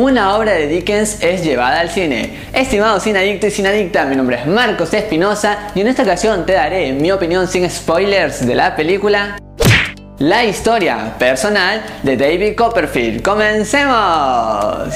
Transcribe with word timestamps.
una 0.00 0.34
obra 0.34 0.52
de 0.52 0.66
Dickens 0.66 1.22
es 1.22 1.44
llevada 1.44 1.80
al 1.80 1.90
cine. 1.90 2.30
Estimado 2.54 2.96
adicto 2.96 3.46
y 3.46 3.66
adicta, 3.66 4.06
mi 4.06 4.16
nombre 4.16 4.36
es 4.36 4.46
Marcos 4.46 4.94
Espinosa 4.94 5.70
y 5.74 5.82
en 5.82 5.88
esta 5.88 6.04
ocasión 6.04 6.46
te 6.46 6.54
daré 6.54 6.90
mi 6.92 7.12
opinión 7.12 7.46
sin 7.46 7.68
spoilers 7.68 8.46
de 8.46 8.54
la 8.54 8.74
película 8.74 9.38
La 10.18 10.44
historia 10.44 11.16
personal 11.18 11.82
de 12.02 12.16
David 12.16 12.56
Copperfield. 12.56 13.22
¡Comencemos! 13.22 14.94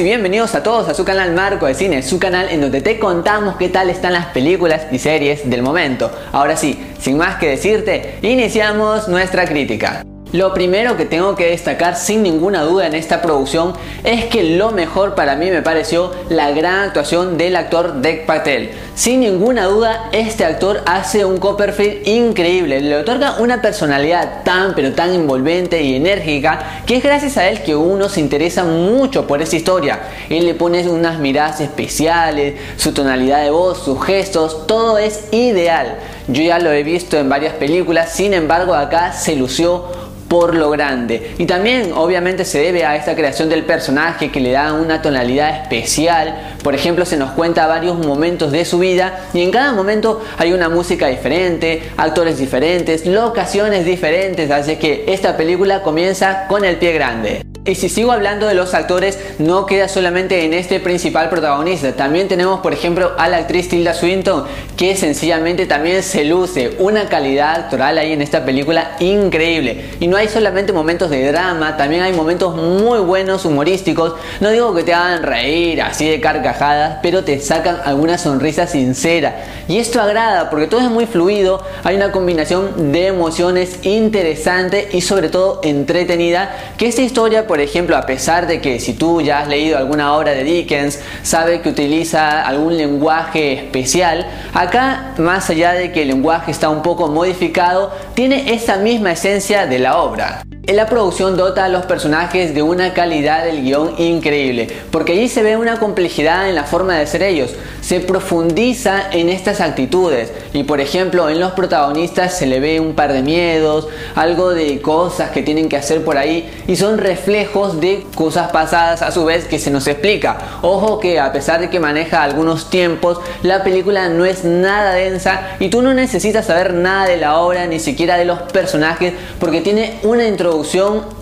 Y 0.00 0.04
bienvenidos 0.04 0.54
a 0.54 0.62
todos 0.62 0.88
a 0.88 0.94
su 0.94 1.04
canal 1.04 1.32
Marco 1.32 1.66
de 1.66 1.74
Cine, 1.74 2.02
su 2.02 2.20
canal 2.20 2.48
en 2.50 2.60
donde 2.60 2.80
te 2.80 2.98
contamos 2.98 3.56
qué 3.56 3.68
tal 3.68 3.90
están 3.90 4.12
las 4.12 4.26
películas 4.26 4.86
y 4.92 4.98
series 4.98 5.48
del 5.48 5.62
momento. 5.62 6.10
Ahora 6.30 6.56
sí, 6.56 6.78
sin 7.00 7.16
más 7.16 7.36
que 7.36 7.48
decirte, 7.48 8.18
iniciamos 8.22 9.08
nuestra 9.08 9.44
crítica. 9.44 10.07
Lo 10.32 10.52
primero 10.52 10.98
que 10.98 11.06
tengo 11.06 11.34
que 11.36 11.46
destacar 11.46 11.96
sin 11.96 12.22
ninguna 12.22 12.60
duda 12.60 12.86
en 12.86 12.94
esta 12.94 13.22
producción 13.22 13.72
es 14.04 14.26
que 14.26 14.56
lo 14.58 14.72
mejor 14.72 15.14
para 15.14 15.36
mí 15.36 15.50
me 15.50 15.62
pareció 15.62 16.12
la 16.28 16.50
gran 16.50 16.80
actuación 16.80 17.38
del 17.38 17.56
actor 17.56 18.02
Deck 18.02 18.26
Patel. 18.26 18.72
Sin 18.94 19.20
ninguna 19.20 19.64
duda, 19.64 20.10
este 20.12 20.44
actor 20.44 20.82
hace 20.84 21.24
un 21.24 21.38
Copperfield 21.38 22.06
increíble, 22.06 22.82
le 22.82 22.96
otorga 22.98 23.36
una 23.38 23.62
personalidad 23.62 24.42
tan 24.44 24.74
pero 24.74 24.92
tan 24.92 25.14
envolvente 25.14 25.80
y 25.80 25.94
enérgica 25.94 26.82
que 26.84 26.96
es 26.96 27.02
gracias 27.02 27.38
a 27.38 27.48
él 27.48 27.62
que 27.62 27.74
uno 27.74 28.10
se 28.10 28.20
interesa 28.20 28.64
mucho 28.64 29.26
por 29.26 29.40
esa 29.40 29.56
historia. 29.56 30.00
Él 30.28 30.44
le 30.44 30.52
pone 30.52 30.86
unas 30.90 31.18
miradas 31.20 31.62
especiales, 31.62 32.56
su 32.76 32.92
tonalidad 32.92 33.44
de 33.44 33.50
voz, 33.50 33.82
sus 33.82 34.04
gestos, 34.04 34.66
todo 34.66 34.98
es 34.98 35.32
ideal. 35.32 35.96
Yo 36.26 36.42
ya 36.42 36.58
lo 36.58 36.70
he 36.70 36.82
visto 36.82 37.16
en 37.16 37.30
varias 37.30 37.54
películas, 37.54 38.12
sin 38.12 38.34
embargo 38.34 38.74
acá 38.74 39.14
se 39.14 39.34
lució 39.34 40.07
por 40.28 40.54
lo 40.54 40.70
grande. 40.70 41.34
Y 41.38 41.46
también 41.46 41.92
obviamente 41.94 42.44
se 42.44 42.60
debe 42.60 42.84
a 42.84 42.96
esta 42.96 43.14
creación 43.14 43.48
del 43.48 43.64
personaje 43.64 44.30
que 44.30 44.40
le 44.40 44.52
da 44.52 44.74
una 44.74 45.02
tonalidad 45.02 45.62
especial. 45.62 46.56
Por 46.62 46.74
ejemplo, 46.74 47.04
se 47.04 47.16
nos 47.16 47.30
cuenta 47.32 47.66
varios 47.66 47.98
momentos 47.98 48.52
de 48.52 48.64
su 48.64 48.78
vida 48.78 49.26
y 49.32 49.42
en 49.42 49.50
cada 49.50 49.72
momento 49.72 50.22
hay 50.36 50.52
una 50.52 50.68
música 50.68 51.06
diferente, 51.08 51.82
actores 51.96 52.38
diferentes, 52.38 53.06
locaciones 53.06 53.84
diferentes. 53.84 54.50
Así 54.50 54.76
que 54.76 55.04
esta 55.08 55.36
película 55.36 55.82
comienza 55.82 56.46
con 56.48 56.64
el 56.64 56.76
pie 56.76 56.92
grande. 56.92 57.47
Y 57.68 57.74
si 57.74 57.90
sigo 57.90 58.12
hablando 58.12 58.46
de 58.46 58.54
los 58.54 58.72
actores, 58.72 59.18
no 59.38 59.66
queda 59.66 59.88
solamente 59.88 60.46
en 60.46 60.54
este 60.54 60.80
principal 60.80 61.28
protagonista. 61.28 61.92
También 61.92 62.26
tenemos, 62.26 62.60
por 62.60 62.72
ejemplo, 62.72 63.12
a 63.18 63.28
la 63.28 63.36
actriz 63.36 63.68
Tilda 63.68 63.92
Swinton, 63.92 64.46
que 64.74 64.96
sencillamente 64.96 65.66
también 65.66 66.02
se 66.02 66.24
luce 66.24 66.76
una 66.78 67.10
calidad 67.10 67.56
actoral 67.56 67.98
ahí 67.98 68.14
en 68.14 68.22
esta 68.22 68.46
película 68.46 68.96
increíble. 69.00 69.84
Y 70.00 70.06
no 70.06 70.16
hay 70.16 70.28
solamente 70.28 70.72
momentos 70.72 71.10
de 71.10 71.30
drama, 71.30 71.76
también 71.76 72.00
hay 72.00 72.14
momentos 72.14 72.56
muy 72.56 73.00
buenos, 73.00 73.44
humorísticos. 73.44 74.14
No 74.40 74.48
digo 74.48 74.74
que 74.74 74.82
te 74.82 74.94
hagan 74.94 75.22
reír 75.22 75.82
así 75.82 76.08
de 76.08 76.22
carcajadas, 76.22 77.00
pero 77.02 77.22
te 77.22 77.38
sacan 77.38 77.82
alguna 77.84 78.16
sonrisa 78.16 78.66
sincera. 78.66 79.44
Y 79.68 79.76
esto 79.76 80.00
agrada 80.00 80.48
porque 80.48 80.68
todo 80.68 80.80
es 80.80 80.90
muy 80.90 81.04
fluido, 81.04 81.62
hay 81.84 81.96
una 81.96 82.12
combinación 82.12 82.92
de 82.92 83.08
emociones 83.08 83.80
interesante 83.82 84.88
y 84.90 85.02
sobre 85.02 85.28
todo 85.28 85.60
entretenida. 85.62 86.56
Que 86.78 86.86
esta 86.86 87.02
historia, 87.02 87.46
por 87.46 87.57
ejemplo, 87.60 87.96
a 87.96 88.06
pesar 88.06 88.46
de 88.46 88.60
que 88.60 88.80
si 88.80 88.94
tú 88.94 89.20
ya 89.20 89.40
has 89.40 89.48
leído 89.48 89.78
alguna 89.78 90.14
obra 90.14 90.32
de 90.32 90.44
Dickens, 90.44 91.00
sabe 91.22 91.60
que 91.60 91.68
utiliza 91.68 92.42
algún 92.42 92.76
lenguaje 92.76 93.52
especial, 93.54 94.26
acá, 94.54 95.14
más 95.18 95.48
allá 95.50 95.72
de 95.72 95.92
que 95.92 96.02
el 96.02 96.08
lenguaje 96.08 96.50
está 96.50 96.68
un 96.68 96.82
poco 96.82 97.08
modificado, 97.08 97.92
tiene 98.14 98.52
esa 98.54 98.76
misma 98.76 99.12
esencia 99.12 99.66
de 99.66 99.78
la 99.78 99.98
obra. 99.98 100.47
En 100.68 100.76
la 100.76 100.84
producción 100.84 101.38
dota 101.38 101.64
a 101.64 101.70
los 101.70 101.86
personajes 101.86 102.54
de 102.54 102.60
una 102.60 102.92
calidad 102.92 103.42
del 103.42 103.62
guion 103.62 103.94
increíble, 103.96 104.68
porque 104.90 105.12
allí 105.12 105.30
se 105.30 105.42
ve 105.42 105.56
una 105.56 105.78
complejidad 105.78 106.46
en 106.46 106.54
la 106.54 106.64
forma 106.64 106.98
de 106.98 107.06
ser 107.06 107.22
ellos, 107.22 107.54
se 107.80 108.00
profundiza 108.00 109.10
en 109.10 109.30
estas 109.30 109.62
actitudes 109.62 110.30
y 110.52 110.64
por 110.64 110.82
ejemplo 110.82 111.30
en 111.30 111.40
los 111.40 111.52
protagonistas 111.52 112.36
se 112.36 112.44
le 112.44 112.60
ve 112.60 112.80
un 112.80 112.92
par 112.92 113.14
de 113.14 113.22
miedos, 113.22 113.88
algo 114.14 114.50
de 114.50 114.82
cosas 114.82 115.30
que 115.30 115.40
tienen 115.40 115.70
que 115.70 115.78
hacer 115.78 116.04
por 116.04 116.18
ahí 116.18 116.50
y 116.66 116.76
son 116.76 116.98
reflejos 116.98 117.80
de 117.80 118.04
cosas 118.14 118.50
pasadas 118.50 119.00
a 119.00 119.10
su 119.10 119.24
vez 119.24 119.46
que 119.46 119.58
se 119.58 119.70
nos 119.70 119.86
explica. 119.86 120.36
Ojo 120.60 121.00
que 121.00 121.18
a 121.18 121.32
pesar 121.32 121.60
de 121.60 121.70
que 121.70 121.80
maneja 121.80 122.22
algunos 122.22 122.68
tiempos, 122.68 123.20
la 123.42 123.64
película 123.64 124.10
no 124.10 124.26
es 124.26 124.44
nada 124.44 124.92
densa 124.92 125.56
y 125.60 125.70
tú 125.70 125.80
no 125.80 125.94
necesitas 125.94 126.44
saber 126.44 126.74
nada 126.74 127.06
de 127.06 127.16
la 127.16 127.38
obra 127.38 127.66
ni 127.66 127.80
siquiera 127.80 128.18
de 128.18 128.26
los 128.26 128.40
personajes 128.52 129.14
porque 129.40 129.62
tiene 129.62 129.98
una 130.02 130.28
introducción 130.28 130.57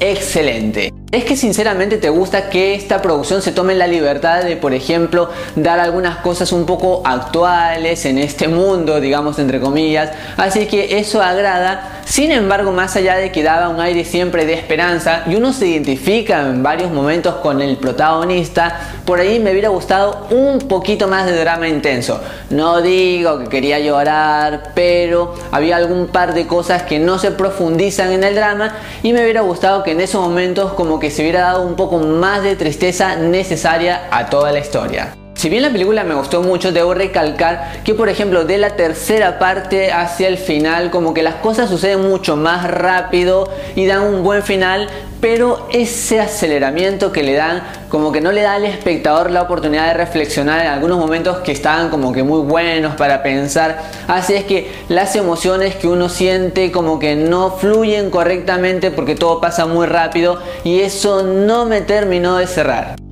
excelente. 0.01 0.93
Es 1.17 1.25
que 1.25 1.35
sinceramente 1.35 1.97
te 1.97 2.11
gusta 2.11 2.51
que 2.51 2.75
esta 2.75 3.01
producción 3.01 3.41
se 3.41 3.51
tome 3.51 3.75
la 3.75 3.87
libertad 3.87 4.43
de, 4.43 4.55
por 4.55 4.75
ejemplo, 4.75 5.31
dar 5.55 5.81
algunas 5.81 6.19
cosas 6.19 6.53
un 6.53 6.67
poco 6.67 7.01
actuales 7.07 8.05
en 8.05 8.19
este 8.19 8.49
mundo, 8.49 9.01
digamos 9.01 9.39
entre 9.39 9.59
comillas. 9.59 10.11
Así 10.37 10.67
que 10.67 10.99
eso 10.99 11.23
agrada. 11.23 12.03
Sin 12.05 12.33
embargo, 12.33 12.71
más 12.71 12.97
allá 12.97 13.17
de 13.17 13.33
que 13.33 13.43
daba 13.43 13.71
un 13.71 13.81
aire 13.81 14.05
siempre 14.05 14.45
de 14.45 14.53
esperanza 14.53 15.23
y 15.27 15.37
uno 15.37 15.55
se 15.55 15.67
identifica 15.67 16.43
en 16.43 16.63
varios 16.63 16.91
momentos 16.91 17.37
con 17.37 17.63
el 17.63 17.79
protagonista, 17.79 18.79
por 19.07 19.19
ahí 19.19 19.41
me 19.41 19.53
hubiera 19.53 19.71
gustado 19.71 20.27
un 20.31 20.59
poquito 20.69 21.09
más 21.09 21.25
de 21.25 21.37
drama 21.37 21.67
intenso. 21.67 22.21
No 22.51 22.83
digo 22.83 23.39
que 23.39 23.47
quería 23.47 23.79
llorar, 23.79 24.73
pero 24.75 25.35
había 25.51 25.77
algún 25.77 26.09
par 26.09 26.35
de 26.35 26.47
cosas 26.47 26.83
que 26.83 26.99
no 26.99 27.19
se 27.19 27.31
profundizan 27.31 28.13
en 28.13 28.23
el 28.23 28.35
drama 28.35 28.77
y 29.03 29.15
me 29.15 29.23
hubiera 29.23 29.41
gustado 29.41 29.83
que 29.83 29.93
en 29.93 30.01
esos 30.01 30.21
momentos 30.21 30.75
como 30.75 31.01
que 31.01 31.06
se 31.11 31.23
hubiera 31.23 31.41
dado 31.41 31.63
un 31.63 31.77
poco 31.77 31.99
más 31.99 32.43
de 32.43 32.57
tristeza 32.57 33.17
necesaria 33.17 34.09
a 34.11 34.27
toda 34.27 34.53
la 34.53 34.61
historia. 34.61 35.26
Si 35.37 35.51
bien 35.51 35.61
la 35.61 35.71
película 35.71 36.03
me 36.03 36.15
gustó 36.15 36.43
mucho, 36.43 36.73
debo 36.73 36.95
recalcar 36.95 37.83
que 37.85 37.93
por 37.93 38.09
ejemplo 38.09 38.47
de 38.47 38.57
la 38.57 38.71
tercera 38.71 39.39
parte 39.39 39.93
hacia 39.93 40.29
el 40.29 40.39
final 40.39 40.91
como 40.91 41.13
que 41.13 41.23
las 41.23 41.35
cosas 41.35 41.69
suceden 41.69 42.09
mucho 42.09 42.37
más 42.37 42.65
rápido 42.71 43.47
y 43.75 43.85
dan 43.85 44.01
un 44.01 44.23
buen 44.23 44.43
final, 44.43 44.89
pero 45.21 45.69
ese 45.71 46.21
aceleramiento 46.21 47.13
que 47.13 47.23
le 47.23 47.35
dan 47.35 47.63
como 47.91 48.13
que 48.13 48.23
no 48.23 48.33
le 48.33 48.41
da 48.41 48.55
al 48.55 48.65
espectador 48.65 49.31
la 49.31 49.43
oportunidad 49.43 49.89
de 49.89 49.95
reflexionar 49.95 50.63
en 50.63 50.69
algunos 50.69 50.99
momentos 50.99 51.37
que 51.41 51.53
estaban 51.53 51.91
como 51.91 52.15
que 52.15 52.23
muy 52.23 52.41
buenos 52.41 52.95
para 52.95 53.23
pensar. 53.23 53.83
Así 54.09 54.33
es 54.33 54.45
que 54.45 54.73
las 54.89 55.17
emociones 55.17 55.77
que 55.77 55.87
uno 55.87 56.09
siente 56.09 56.73
como 56.73 56.99
que 56.99 57.15
no 57.15 57.51
fluyen 57.51 58.09
correctamente 58.09 58.91
porque 58.91 59.15
todo 59.15 59.39
pasa 59.43 59.67
muy 59.67 59.87
rápido 59.87 60.41
y 60.65 60.81
eso 60.81 61.25
no 61.25 61.67
me 61.67 61.83
terminó 61.83 62.39
de 62.39 62.47
cerrar. 62.47 63.06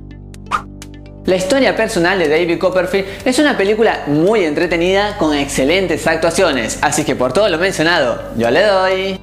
La 1.25 1.35
historia 1.35 1.75
personal 1.75 2.19
de 2.19 2.29
David 2.29 2.59
Copperfield 2.59 3.07
es 3.25 3.39
una 3.39 3.57
película 3.57 4.03
muy 4.05 4.45
entretenida 4.45 5.17
con 5.17 5.35
excelentes 5.35 6.05
actuaciones, 6.05 6.77
así 6.83 7.03
que 7.03 7.15
por 7.15 7.33
todo 7.33 7.49
lo 7.49 7.57
mencionado, 7.57 8.31
yo 8.37 8.51
le 8.51 8.61
doy 8.61 9.19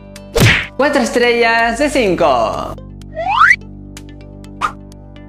4 0.77 1.01
estrellas 1.01 1.79
de 1.79 1.89
5. 1.89 2.92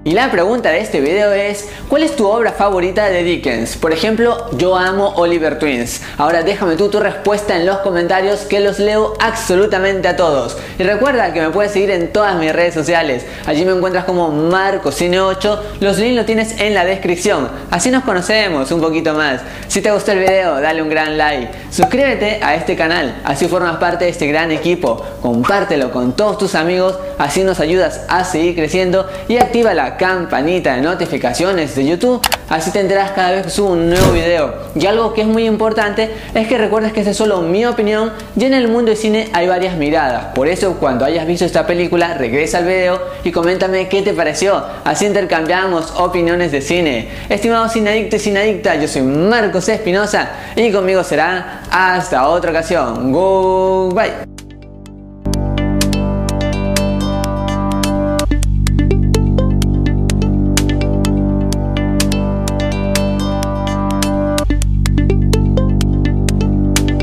Y 0.06 0.12
la 0.12 0.30
pregunta 0.30 0.70
de 0.70 0.82
este 0.82 1.00
video 1.00 1.32
es, 1.32 1.70
¿cuál 1.88 2.04
es 2.04 2.18
tu 2.18 2.28
obra 2.28 2.52
favorita 2.52 3.06
de 3.06 3.24
Dickens? 3.24 3.78
Por 3.78 3.94
ejemplo, 3.94 4.50
yo 4.58 4.76
amo 4.76 5.14
Oliver 5.16 5.60
Twins. 5.60 6.02
Ahora 6.18 6.44
déjame 6.44 6.76
tú 6.76 6.90
tu 6.90 7.00
respuesta 7.00 7.56
en 7.56 7.66
los 7.66 7.78
comentarios 7.78 8.42
que 8.42 8.60
los 8.60 8.80
leo 8.80 9.14
absolutamente 9.22 10.10
a 10.10 10.18
todos. 10.18 10.58
Y 10.78 10.84
recuerda 10.84 11.32
que 11.32 11.40
me 11.40 11.52
puedes 11.52 11.72
seguir 11.72 11.90
en 11.92 12.12
todas 12.12 12.36
mis 12.36 12.52
redes 12.52 12.74
sociales. 12.74 13.26
Allí 13.46 13.64
me 13.64 13.72
encuentras 13.72 14.04
como 14.04 14.30
MarcoCine8. 14.52 15.60
Los 15.80 15.98
links 15.98 16.18
los 16.18 16.26
tienes 16.26 16.60
en 16.60 16.74
la 16.74 16.84
descripción. 16.84 17.48
Así 17.72 17.90
nos 17.90 18.04
conocemos 18.04 18.70
un 18.74 18.82
poquito 18.82 19.14
más. 19.14 19.40
Si 19.70 19.82
te 19.82 19.90
gustó 19.90 20.12
el 20.12 20.20
video, 20.20 20.60
dale 20.60 20.82
un 20.82 20.90
gran 20.90 21.18
like. 21.18 21.50
Suscríbete 21.72 22.42
a 22.44 22.56
este 22.56 22.76
canal. 22.76 23.22
Así 23.24 23.48
formas 23.48 23.78
parte 23.78 24.04
de 24.04 24.12
este 24.12 24.28
gran 24.28 24.52
equipo. 24.52 25.02
Compártelo 25.22 25.94
con 25.94 26.12
todos 26.12 26.38
tus 26.38 26.56
amigos. 26.56 27.00
Así 27.18 27.46
nos 27.46 27.62
ayudas 27.62 28.02
a 28.10 28.26
seguir 28.26 28.54
creciendo. 28.54 29.10
Y 29.30 29.38
activa 29.38 29.74
la 29.74 29.93
campanita 29.98 30.76
de 30.76 30.82
notificaciones 30.82 31.76
de 31.76 31.86
YouTube, 31.86 32.22
así 32.50 32.72
te 32.72 32.80
enteras 32.80 33.12
cada 33.12 33.32
vez 33.32 33.44
que 33.44 33.50
subo 33.50 33.72
un 33.72 33.90
nuevo 33.90 34.12
video. 34.12 34.54
Y 34.76 34.86
algo 34.86 35.14
que 35.14 35.22
es 35.22 35.28
muy 35.28 35.46
importante 35.46 36.10
es 36.34 36.48
que 36.48 36.58
recuerdes 36.58 36.94
que 36.94 37.00
esta 37.00 37.12
es 37.12 37.18
solo 37.18 37.42
mi 37.42 37.66
opinión 37.66 38.12
y 38.36 38.46
en 38.46 38.54
el 38.54 38.68
mundo 38.68 38.92
del 38.92 38.98
cine 38.98 39.30
hay 39.34 39.48
varias 39.48 39.78
miradas. 39.78 40.34
Por 40.36 40.48
eso 40.48 40.78
cuando 40.80 41.06
hayas 41.06 41.28
visto 41.28 41.46
esta 41.46 41.66
película, 41.66 42.14
regresa 42.16 42.60
al 42.60 42.66
video 42.66 43.02
y 43.24 43.32
coméntame 43.32 43.88
qué 43.88 44.02
te 44.02 44.14
pareció. 44.14 44.64
Así 44.84 45.06
intercambiamos 45.06 45.92
opiniones 45.98 46.52
de 46.52 46.62
cine. 46.62 47.10
Estimado 47.30 47.70
cineadicto 47.70 48.16
y 48.16 48.20
cineadicta, 48.20 48.76
yo 48.76 48.88
soy 48.88 49.04
Marcos 49.04 49.70
Espinosa 49.70 50.30
y 50.56 50.72
conmigo 50.72 51.04
será 51.04 51.62
hasta 51.72 52.28
otra 52.28 52.52
ocasión. 52.52 53.12
Goodbye. 53.12 54.33